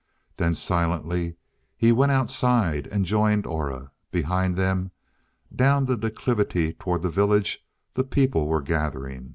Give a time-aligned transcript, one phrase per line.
[0.37, 1.35] Then silently
[1.77, 3.91] he went outside and joined Aura.
[4.09, 4.89] Behind them,
[5.55, 9.29] down the declivity toward the village, the people were gathering.